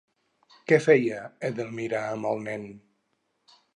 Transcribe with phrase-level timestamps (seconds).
[0.71, 1.19] Què feia
[1.49, 2.67] Edelmira amb el nen?